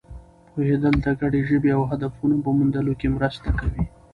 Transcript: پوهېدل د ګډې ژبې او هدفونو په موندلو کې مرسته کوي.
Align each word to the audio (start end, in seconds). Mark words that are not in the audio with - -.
پوهېدل 0.51 0.93
د 1.05 1.07
ګډې 1.21 1.41
ژبې 1.49 1.71
او 1.77 1.81
هدفونو 1.91 2.35
په 2.43 2.49
موندلو 2.57 2.93
کې 2.99 3.07
مرسته 3.15 3.49
کوي. 3.59 3.83